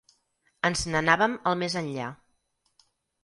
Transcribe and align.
Ens 0.69 0.81
n'anàvem 0.93 1.35
al 1.51 1.59
més 1.63 1.75
enllà. 1.83 2.09